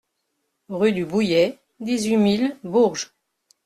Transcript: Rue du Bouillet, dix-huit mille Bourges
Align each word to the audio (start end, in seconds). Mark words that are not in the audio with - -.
Rue 0.69 0.93
du 0.93 1.05
Bouillet, 1.05 1.59
dix-huit 1.79 2.17
mille 2.17 2.57
Bourges 2.63 3.13